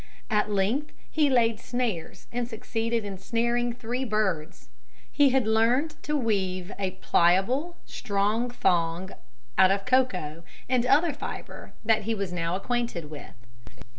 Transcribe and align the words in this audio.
At 0.31 0.49
length 0.49 0.93
he 1.11 1.29
laid 1.29 1.59
snares 1.59 2.25
and 2.31 2.47
succeeded 2.47 3.05
in 3.05 3.19
snaring 3.19 3.71
three 3.71 4.03
birds. 4.03 4.69
He 5.11 5.29
had 5.29 5.45
learned 5.45 5.95
to 6.01 6.17
weave 6.17 6.71
a 6.79 6.97
pliable, 7.03 7.77
strong 7.85 8.49
thong 8.49 9.11
out 9.59 9.69
of 9.69 9.85
cocoa 9.85 10.43
and 10.67 10.87
other 10.87 11.13
fibre 11.13 11.73
that 11.85 12.05
he 12.05 12.15
was 12.15 12.33
now 12.33 12.55
acquainted 12.55 13.11
with. 13.11 13.35